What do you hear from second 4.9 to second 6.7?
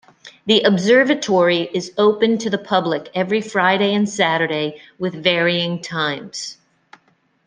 with varying times.